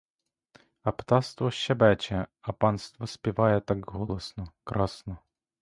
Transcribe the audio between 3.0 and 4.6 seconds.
співає так голосно,